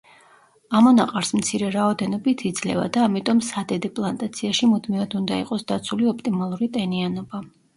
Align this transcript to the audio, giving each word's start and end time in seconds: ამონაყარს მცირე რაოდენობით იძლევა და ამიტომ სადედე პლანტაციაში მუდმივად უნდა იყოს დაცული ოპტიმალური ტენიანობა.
ამონაყარს 0.77 1.31
მცირე 1.41 1.67
რაოდენობით 1.75 2.41
იძლევა 2.51 2.87
და 2.97 3.03
ამიტომ 3.09 3.43
სადედე 3.49 3.93
პლანტაციაში 3.99 4.71
მუდმივად 4.73 5.15
უნდა 5.21 5.39
იყოს 5.45 5.67
დაცული 5.75 6.09
ოპტიმალური 6.15 6.71
ტენიანობა. 6.81 7.45